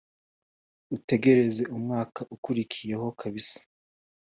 ategereza 0.95 1.63
umwaka 1.75 2.19
ukurikiyeho 2.35 3.07
kabisa 3.19 3.57